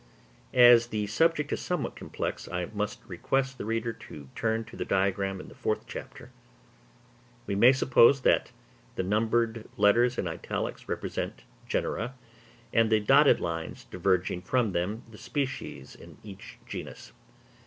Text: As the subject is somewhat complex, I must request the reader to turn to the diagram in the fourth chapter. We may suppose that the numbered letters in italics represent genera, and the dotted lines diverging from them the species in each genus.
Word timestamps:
As 0.55 0.87
the 0.87 1.05
subject 1.05 1.53
is 1.53 1.61
somewhat 1.61 1.95
complex, 1.95 2.47
I 2.47 2.65
must 2.73 3.03
request 3.05 3.59
the 3.59 3.65
reader 3.65 3.93
to 4.09 4.29
turn 4.33 4.63
to 4.65 4.75
the 4.75 4.83
diagram 4.83 5.39
in 5.39 5.47
the 5.47 5.53
fourth 5.53 5.85
chapter. 5.85 6.31
We 7.45 7.53
may 7.53 7.71
suppose 7.71 8.21
that 8.21 8.51
the 8.95 9.03
numbered 9.03 9.67
letters 9.77 10.17
in 10.17 10.27
italics 10.27 10.89
represent 10.89 11.43
genera, 11.67 12.15
and 12.73 12.89
the 12.91 12.99
dotted 12.99 13.39
lines 13.39 13.83
diverging 13.91 14.41
from 14.41 14.71
them 14.71 15.03
the 15.11 15.19
species 15.19 15.93
in 15.93 16.17
each 16.23 16.57
genus. 16.65 17.11